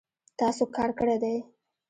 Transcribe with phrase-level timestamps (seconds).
[0.39, 1.35] تاسو کار کړی دی